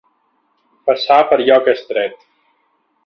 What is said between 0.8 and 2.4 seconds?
Passar per lloc estret.